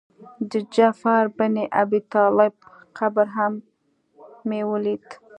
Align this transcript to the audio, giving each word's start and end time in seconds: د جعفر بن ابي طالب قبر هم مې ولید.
د 0.51 0.53
جعفر 0.73 1.23
بن 1.37 1.55
ابي 1.81 1.99
طالب 2.13 2.53
قبر 2.97 3.27
هم 3.35 3.53
مې 4.47 4.61
ولید. 4.71 5.03